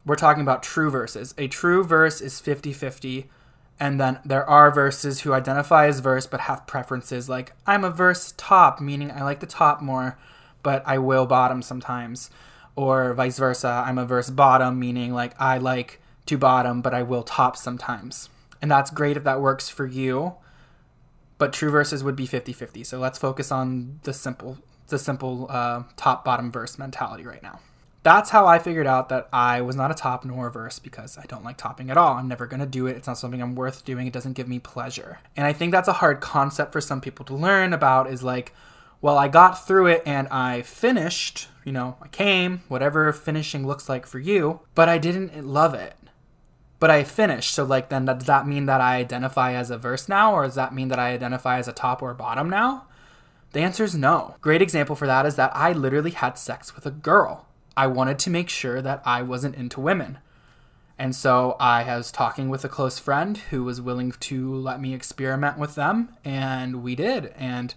[0.06, 1.36] we're talking about true verses.
[1.38, 3.30] A true verse is 50 50.
[3.80, 7.90] And then there are verses who identify as verse but have preferences like I'm a
[7.90, 10.18] verse top, meaning I like the top more,
[10.64, 12.30] but I will bottom sometimes.
[12.76, 17.04] Or vice versa, I'm a verse bottom, meaning like I like to bottom, but I
[17.04, 18.30] will top sometimes.
[18.62, 20.36] And that's great if that works for you.
[21.38, 22.86] But true verses would be 50-50.
[22.86, 24.58] So let's focus on the simple
[24.88, 27.60] the simple uh, top bottom verse mentality right now.
[28.06, 31.18] That's how I figured out that I was not a top nor a verse because
[31.18, 32.18] I don't like topping at all.
[32.18, 32.96] I'm never going to do it.
[32.96, 34.06] It's not something I'm worth doing.
[34.06, 35.18] It doesn't give me pleasure.
[35.36, 38.54] And I think that's a hard concept for some people to learn about is like,
[39.02, 43.89] well, I got through it and I finished, you know, I came, whatever finishing looks
[43.89, 45.96] like for you, but I didn't love it
[46.78, 47.56] but I finished.
[47.56, 50.54] So like then does that mean that I identify as a verse now or does
[50.54, 52.86] that mean that I identify as a top or bottom now?
[53.54, 54.36] The answer is no.
[54.41, 57.48] Great example for that is that I literally had sex with a girl.
[57.78, 60.20] I wanted to make sure that I wasn't into women.
[60.98, 64.94] And so I was talking with a close friend who was willing to let me
[64.94, 67.76] experiment with them and we did and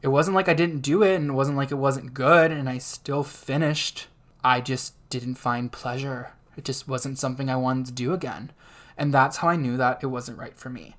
[0.00, 2.68] it wasn't like I didn't do it and it wasn't like it wasn't good and
[2.68, 4.06] I still finished.
[4.42, 8.52] I just didn't find pleasure it just wasn't something I wanted to do again.
[8.96, 10.96] And that's how I knew that it wasn't right for me.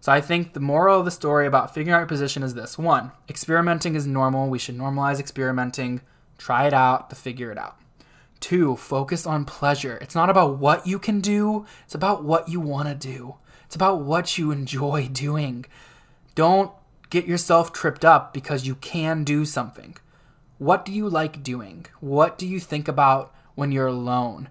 [0.00, 2.78] So I think the moral of the story about figuring out your position is this
[2.78, 4.48] one, experimenting is normal.
[4.48, 6.02] We should normalize experimenting,
[6.36, 7.76] try it out to figure it out.
[8.40, 9.98] Two, focus on pleasure.
[10.00, 13.36] It's not about what you can do, it's about what you want to do.
[13.66, 15.66] It's about what you enjoy doing.
[16.34, 16.72] Don't
[17.10, 19.96] get yourself tripped up because you can do something.
[20.58, 21.86] What do you like doing?
[22.00, 24.48] What do you think about when you're alone?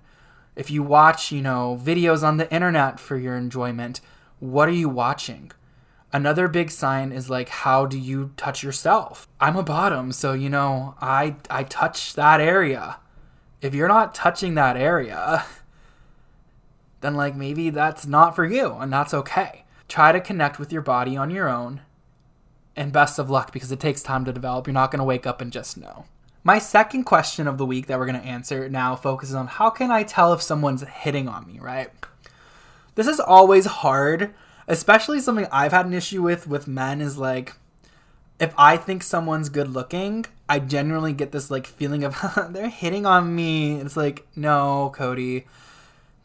[0.56, 4.02] If you watch, you know, videos on the internet for your enjoyment,
[4.39, 5.52] what are you watching?
[6.13, 9.28] Another big sign is like how do you touch yourself?
[9.41, 12.97] I'm a bottom, so you know, I I touch that area.
[13.62, 15.46] If you're not touching that area,
[17.02, 19.65] then like maybe that's not for you and that's okay.
[19.88, 21.82] Try to connect with your body on your own.
[22.76, 24.67] And best of luck because it takes time to develop.
[24.67, 26.06] You're not going to wake up and just know.
[26.43, 29.70] My second question of the week that we're going to answer now focuses on how
[29.70, 31.89] can I tell if someone's hitting on me, right?
[32.96, 34.34] This is always hard,
[34.67, 37.54] especially something I've had an issue with with men is like
[38.39, 42.17] if I think someone's good looking, I generally get this like feeling of
[42.52, 43.80] they're hitting on me.
[43.80, 45.45] It's like, no, Cody.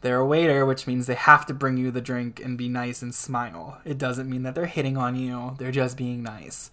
[0.01, 3.01] They're a waiter, which means they have to bring you the drink and be nice
[3.01, 3.79] and smile.
[3.85, 5.55] It doesn't mean that they're hitting on you.
[5.57, 6.69] They're just being nice.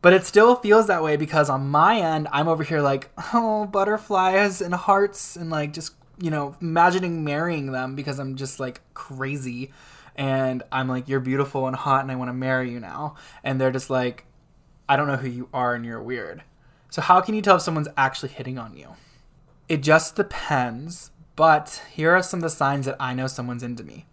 [0.00, 3.66] But it still feels that way because on my end, I'm over here like, oh,
[3.66, 8.80] butterflies and hearts and like just, you know, imagining marrying them because I'm just like
[8.94, 9.72] crazy.
[10.14, 13.16] And I'm like, you're beautiful and hot and I want to marry you now.
[13.42, 14.24] And they're just like,
[14.88, 16.42] I don't know who you are and you're weird.
[16.90, 18.96] So, how can you tell if someone's actually hitting on you?
[19.68, 21.10] It just depends.
[21.38, 24.06] But here are some of the signs that I know someone's into me.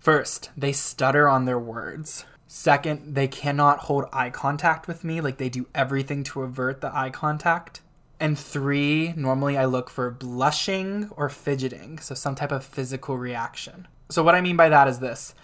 [0.00, 2.24] First, they stutter on their words.
[2.48, 5.20] Second, they cannot hold eye contact with me.
[5.20, 7.80] Like they do everything to avert the eye contact.
[8.18, 12.00] And three, normally I look for blushing or fidgeting.
[12.00, 13.86] So some type of physical reaction.
[14.08, 15.36] So what I mean by that is this.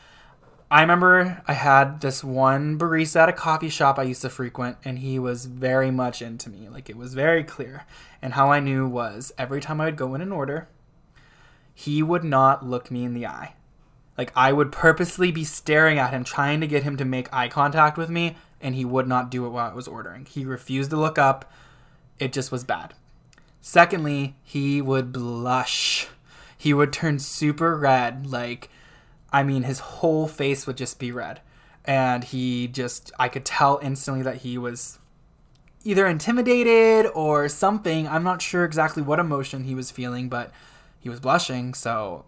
[0.74, 4.76] I remember I had this one barista at a coffee shop I used to frequent,
[4.84, 6.68] and he was very much into me.
[6.68, 7.86] Like it was very clear.
[8.20, 10.66] And how I knew was every time I would go in an order,
[11.72, 13.54] he would not look me in the eye.
[14.18, 17.46] Like I would purposely be staring at him, trying to get him to make eye
[17.46, 20.24] contact with me, and he would not do it while I was ordering.
[20.24, 21.48] He refused to look up.
[22.18, 22.94] It just was bad.
[23.60, 26.08] Secondly, he would blush.
[26.58, 28.26] He would turn super red.
[28.26, 28.70] Like,
[29.34, 31.40] I mean, his whole face would just be red.
[31.84, 35.00] And he just, I could tell instantly that he was
[35.82, 38.06] either intimidated or something.
[38.06, 40.52] I'm not sure exactly what emotion he was feeling, but
[41.00, 41.74] he was blushing.
[41.74, 42.26] So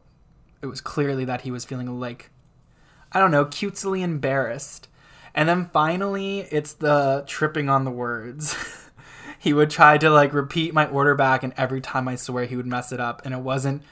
[0.61, 2.31] it was clearly that he was feeling like
[3.13, 4.89] I don't know, cutesily embarrassed.
[5.33, 8.57] And then finally, it's the tripping on the words.
[9.39, 12.57] he would try to like repeat my order back, and every time I swear he
[12.57, 13.23] would mess it up.
[13.25, 13.83] And it wasn't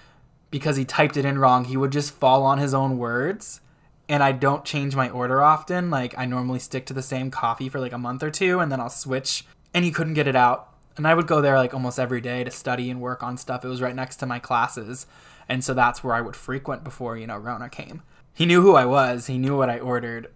[0.54, 3.60] because he typed it in wrong, he would just fall on his own words.
[4.08, 5.90] And I don't change my order often.
[5.90, 8.70] Like, I normally stick to the same coffee for like a month or two, and
[8.70, 9.44] then I'll switch.
[9.74, 10.72] And he couldn't get it out.
[10.96, 13.64] And I would go there like almost every day to study and work on stuff.
[13.64, 15.08] It was right next to my classes.
[15.48, 18.02] And so that's where I would frequent before, you know, Rona came.
[18.32, 20.30] He knew who I was, he knew what I ordered,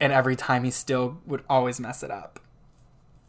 [0.00, 2.40] and every time he still would always mess it up.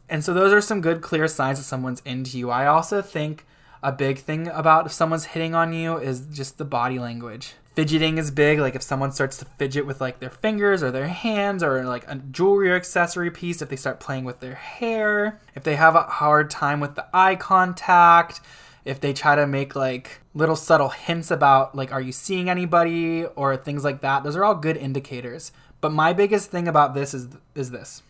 [0.08, 2.48] And so those are some good clear signs that someone's into you.
[2.48, 3.44] I also think
[3.82, 7.54] a big thing about if someone's hitting on you is just the body language.
[7.74, 11.08] Fidgeting is big, like if someone starts to fidget with like their fingers or their
[11.08, 15.40] hands or like a jewelry or accessory piece, if they start playing with their hair,
[15.54, 18.40] if they have a hard time with the eye contact,
[18.86, 23.24] if they try to make like little subtle hints about like are you seeing anybody
[23.24, 24.24] or things like that.
[24.24, 25.52] Those are all good indicators.
[25.80, 28.02] But my biggest thing about this is is this.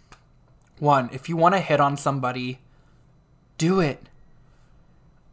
[0.79, 2.61] One, if you want to hit on somebody,
[3.59, 4.09] do it.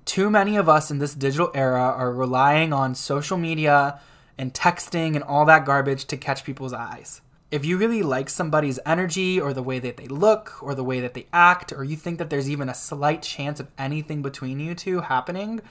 [0.05, 3.99] Too many of us in this digital era are relying on social media
[4.37, 7.21] and texting and all that garbage to catch people's eyes.
[7.51, 10.99] If you really like somebody's energy or the way that they look or the way
[10.99, 14.59] that they act, or you think that there's even a slight chance of anything between
[14.59, 15.61] you two happening,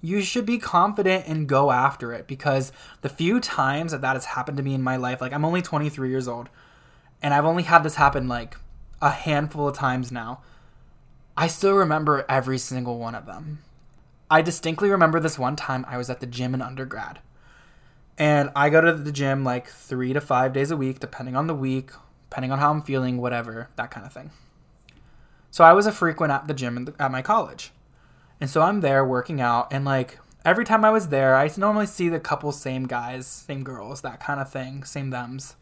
[0.00, 4.24] you should be confident and go after it because the few times that that has
[4.24, 6.48] happened to me in my life, like I'm only 23 years old,
[7.22, 8.56] and I've only had this happen like
[9.02, 10.40] a handful of times now.
[11.36, 13.58] I still remember every single one of them.
[14.30, 17.20] I distinctly remember this one time I was at the gym in undergrad.
[18.18, 21.46] And I go to the gym like three to five days a week, depending on
[21.46, 21.90] the week,
[22.28, 24.32] depending on how I'm feeling, whatever, that kind of thing.
[25.50, 27.72] So I was a frequent at the gym the, at my college.
[28.40, 31.86] And so I'm there working out, and like every time I was there, I normally
[31.86, 35.56] see the couple same guys, same girls, that kind of thing, same thems.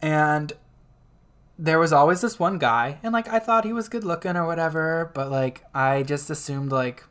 [0.00, 0.52] And
[1.58, 4.46] there was always this one guy, and like I thought he was good looking or
[4.46, 7.04] whatever, but like I just assumed like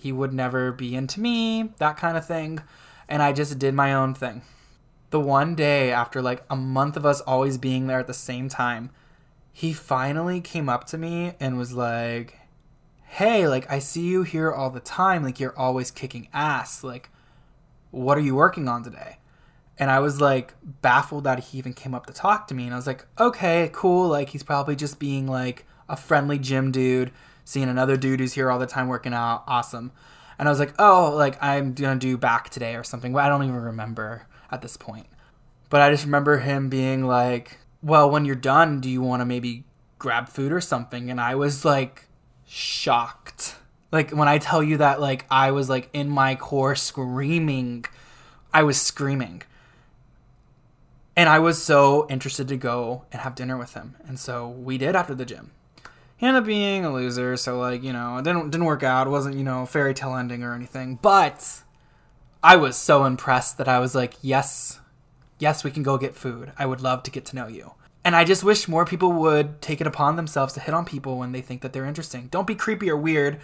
[0.00, 2.60] he would never be into me, that kind of thing.
[3.06, 4.40] And I just did my own thing.
[5.10, 8.48] The one day after like a month of us always being there at the same
[8.48, 8.90] time,
[9.52, 12.38] he finally came up to me and was like,
[13.04, 15.22] Hey, like I see you here all the time.
[15.22, 16.82] Like you're always kicking ass.
[16.82, 17.10] Like,
[17.90, 19.18] what are you working on today?
[19.76, 22.64] And I was like baffled that he even came up to talk to me.
[22.64, 24.08] And I was like, okay, cool.
[24.08, 27.10] Like he's probably just being like a friendly gym dude,
[27.50, 29.42] seeing another dude who's here all the time working out.
[29.48, 29.90] Awesome.
[30.38, 33.16] And I was like, oh, like I'm gonna do back today or something.
[33.16, 35.08] I don't even remember at this point.
[35.68, 39.24] But I just remember him being like, well, when you're done, do you want to
[39.24, 39.64] maybe
[39.98, 41.10] grab food or something?
[41.10, 42.06] And I was like
[42.46, 43.56] shocked.
[43.90, 47.84] Like when I tell you that, like I was like in my core screaming.
[48.54, 49.42] I was screaming
[51.16, 53.96] and I was so interested to go and have dinner with him.
[54.06, 55.50] And so we did after the gym.
[56.22, 59.06] Ended up being a loser, so like, you know, it didn't didn't work out.
[59.06, 60.98] It wasn't, you know, fairy tale ending or anything.
[61.00, 61.62] But
[62.42, 64.80] I was so impressed that I was like, yes,
[65.38, 66.52] yes, we can go get food.
[66.58, 67.72] I would love to get to know you.
[68.04, 71.18] And I just wish more people would take it upon themselves to hit on people
[71.18, 72.28] when they think that they're interesting.
[72.30, 73.40] Don't be creepy or weird.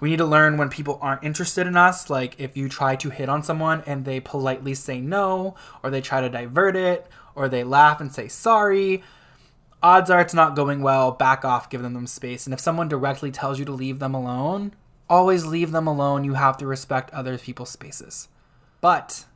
[0.00, 2.10] We need to learn when people aren't interested in us.
[2.10, 6.00] Like if you try to hit on someone and they politely say no, or they
[6.00, 9.02] try to divert it, or they laugh and say sorry,
[9.84, 11.12] odds are it's not going well.
[11.12, 12.46] Back off, give them them space.
[12.46, 14.74] And if someone directly tells you to leave them alone,
[15.08, 16.24] always leave them alone.
[16.24, 18.28] You have to respect other people's spaces.
[18.80, 19.26] But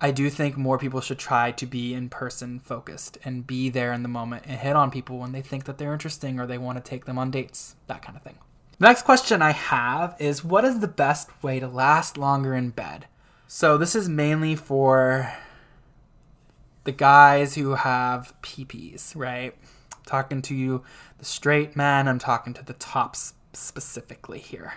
[0.00, 3.92] I do think more people should try to be in person focused and be there
[3.92, 6.58] in the moment and hit on people when they think that they're interesting or they
[6.58, 8.38] want to take them on dates, that kind of thing.
[8.78, 12.70] The next question I have is what is the best way to last longer in
[12.70, 13.06] bed?
[13.46, 15.32] So this is mainly for
[16.82, 19.56] the guys who have PPs, right?
[20.06, 20.82] Talking to you,
[21.18, 22.08] the straight man.
[22.08, 24.74] I'm talking to the tops specifically here.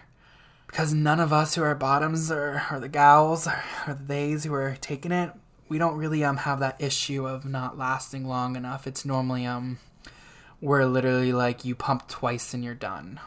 [0.67, 4.43] Because none of us who are bottoms or, or the gals or, or the theys
[4.43, 5.31] who are taking it,
[5.69, 8.87] we don't really um have that issue of not lasting long enough.
[8.87, 9.79] It's normally um
[10.61, 13.19] we're literally like you pump twice and you're done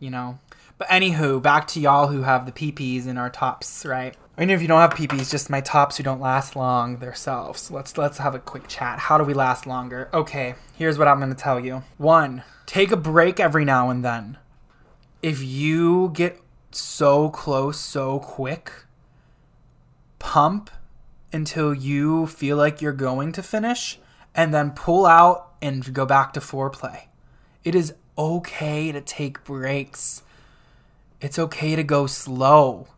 [0.00, 0.38] you know.
[0.78, 4.14] But anywho, back to y'all who have the PPs in our tops, right?
[4.36, 7.70] Or even if you don't have PPs, just my tops who don't last long themselves.
[7.70, 8.98] Let's let's have a quick chat.
[8.98, 10.10] How do we last longer?
[10.12, 11.84] Okay, here's what I'm gonna tell you.
[11.96, 14.36] One, take a break every now and then.
[15.22, 18.70] If you get so close so quick,
[20.18, 20.70] pump
[21.32, 23.98] until you feel like you're going to finish,
[24.34, 27.04] and then pull out and go back to foreplay.
[27.64, 30.22] It is okay to take breaks.
[31.20, 32.88] It's okay to go slow.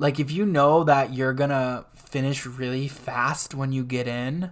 [0.00, 4.50] Like, if you know that you're gonna finish really fast when you get in,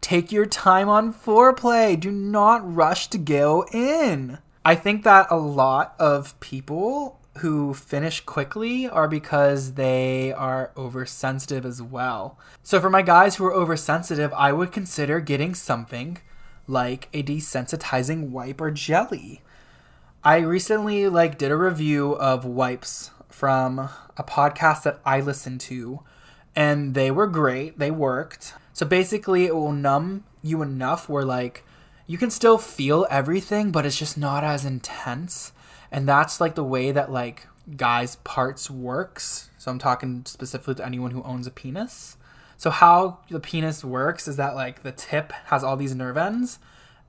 [0.00, 1.98] take your time on foreplay.
[1.98, 4.38] Do not rush to go in.
[4.64, 11.64] I think that a lot of people who finish quickly are because they are oversensitive
[11.64, 12.36] as well.
[12.64, 16.18] So, for my guys who are oversensitive, I would consider getting something
[16.66, 19.42] like a desensitizing wipe or jelly.
[20.24, 23.80] I recently like did a review of wipes from
[24.16, 26.00] a podcast that I listened to
[26.54, 27.80] and they were great.
[27.80, 28.54] They worked.
[28.72, 31.64] So basically it will numb you enough where like
[32.06, 35.52] you can still feel everything, but it's just not as intense.
[35.90, 39.50] And that's like the way that like guys' parts works.
[39.58, 42.16] So I'm talking specifically to anyone who owns a penis.
[42.56, 46.60] So how the penis works is that like the tip has all these nerve ends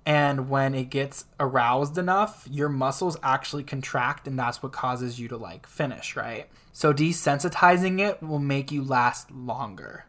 [0.06, 5.28] and when it gets aroused enough, your muscles actually contract and that's what causes you
[5.28, 6.48] to like finish, right?
[6.72, 10.06] So desensitizing it will make you last longer.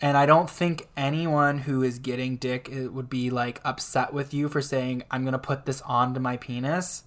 [0.00, 4.48] And I don't think anyone who is getting dick would be like upset with you
[4.48, 7.04] for saying, I'm going to put this onto my penis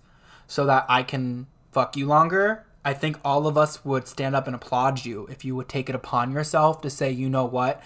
[0.47, 2.65] so that I can fuck you longer.
[2.83, 5.89] I think all of us would stand up and applaud you if you would take
[5.89, 7.81] it upon yourself to say, you know what?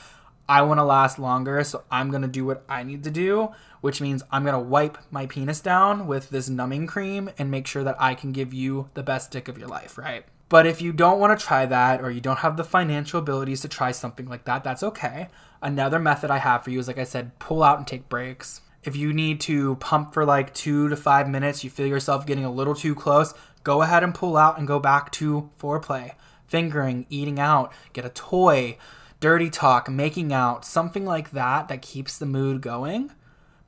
[0.49, 3.49] I want to last longer, so I'm going to do what I need to do,
[3.81, 7.67] which means I'm going to wipe my penis down with this numbing cream and make
[7.67, 10.25] sure that I can give you the best dick of your life, right?
[10.49, 13.61] But if you don't want to try that or you don't have the financial abilities
[13.61, 15.27] to try something like that, that's okay.
[15.61, 18.61] Another method I have for you is, like I said, pull out and take breaks.
[18.83, 22.45] If you need to pump for like two to five minutes, you feel yourself getting
[22.45, 26.13] a little too close, go ahead and pull out and go back to foreplay,
[26.47, 28.77] fingering, eating out, get a toy,
[29.19, 33.11] dirty talk, making out, something like that that keeps the mood going.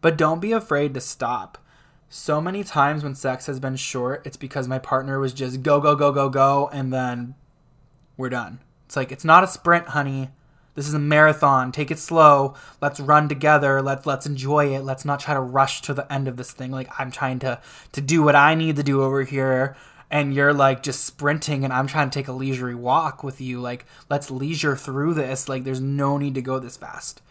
[0.01, 1.57] But don't be afraid to stop
[2.13, 5.79] so many times when sex has been short, it's because my partner was just go,
[5.79, 7.35] go, go, go, go, and then
[8.17, 8.59] we're done.
[8.85, 10.29] It's like, it's not a sprint, honey.
[10.75, 11.71] This is a marathon.
[11.71, 12.53] Take it slow.
[12.81, 13.81] Let's run together.
[13.81, 14.83] Let's let's enjoy it.
[14.83, 16.71] Let's not try to rush to the end of this thing.
[16.71, 17.59] Like I'm trying to
[17.91, 19.75] to do what I need to do over here
[20.11, 23.61] and you're like just sprinting and I'm trying to take a leisurely walk with you.
[23.61, 25.47] Like let's leisure through this.
[25.47, 27.21] Like there's no need to go this fast.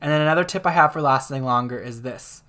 [0.00, 2.42] And then another tip I have for lasting longer is this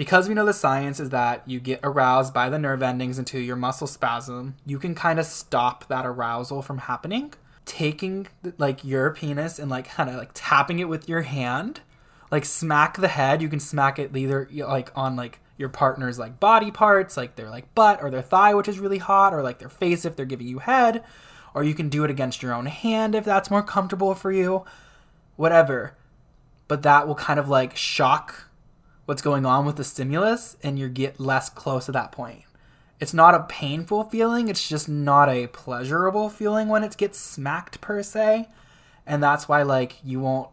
[0.00, 3.38] because we know the science is that you get aroused by the nerve endings into
[3.38, 7.32] your muscle spasm, you can kind of stop that arousal from happening.
[7.66, 8.26] Taking
[8.58, 11.80] like your penis and like kind of like tapping it with your hand,
[12.30, 13.42] like smack the head.
[13.42, 17.50] You can smack it either like on like your partner's like body parts, like their
[17.50, 20.24] like butt or their thigh, which is really hot, or like their face if they're
[20.24, 21.04] giving you head,
[21.54, 24.64] or you can do it against your own hand if that's more comfortable for you.
[25.36, 25.96] Whatever.
[26.66, 28.46] But that will kind of like shock
[29.04, 32.44] what's going on with the stimulus and you get less close at that point.
[32.98, 37.80] It's not a painful feeling, it's just not a pleasurable feeling when it gets smacked
[37.80, 38.48] per se.
[39.06, 40.48] And that's why like you won't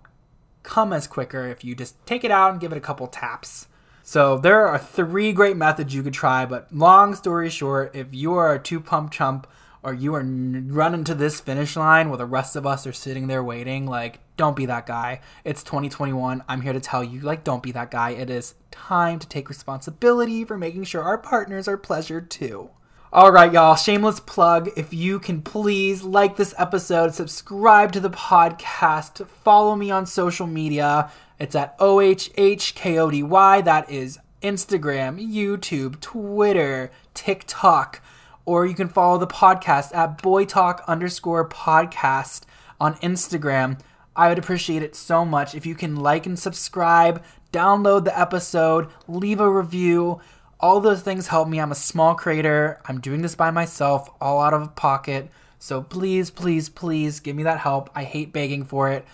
[0.64, 3.68] come as quicker if you just take it out and give it a couple taps.
[4.10, 8.36] So there are three great methods you could try, but long story short, if you
[8.36, 9.47] are a two pump chump
[9.84, 13.28] or you are running to this finish line while the rest of us are sitting
[13.28, 15.20] there waiting, like, don't be that guy.
[15.43, 16.41] It's 2021.
[16.47, 18.12] I'm here to tell you, like, don't be that guy.
[18.12, 22.70] It is time to take responsibility for making sure our partners are pleasured too.
[23.12, 24.70] All right, y'all, shameless plug.
[24.78, 30.47] If you can please like this episode, subscribe to the podcast, follow me on social
[30.47, 31.12] media.
[31.39, 33.63] It's at OHHKODY.
[33.63, 38.01] That is Instagram, YouTube, Twitter, TikTok
[38.47, 42.43] or you can follow the podcast at boytalk underscore podcast
[42.79, 43.77] on Instagram.
[44.15, 47.21] I would appreciate it so much if you can like and subscribe,
[47.51, 50.21] download the episode, leave a review.
[50.61, 51.59] All those things help me.
[51.59, 52.79] I'm a small creator.
[52.85, 55.29] I'm doing this by myself, all out of pocket.
[55.59, 57.89] So please, please, please give me that help.
[57.93, 59.05] I hate begging for it,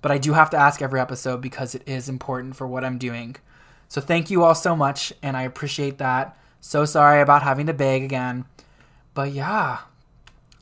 [0.00, 2.98] but I do have to ask every episode because it is important for what I'm
[2.98, 3.36] doing.
[3.88, 6.36] So thank you all so much, and I appreciate that.
[6.60, 8.44] So sorry about having to beg again.
[9.14, 9.78] But yeah,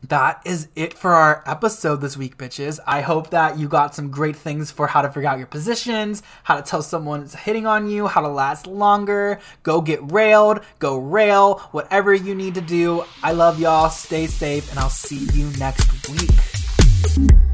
[0.09, 2.79] that is it for our episode this week, bitches.
[2.87, 6.23] I hope that you got some great things for how to figure out your positions,
[6.45, 10.61] how to tell someone it's hitting on you, how to last longer, go get railed,
[10.79, 13.05] go rail, whatever you need to do.
[13.23, 13.91] I love y'all.
[13.91, 17.46] Stay safe, and I'll see you next week.